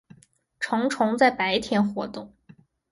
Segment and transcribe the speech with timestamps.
[0.59, 2.33] 成虫在白天活动。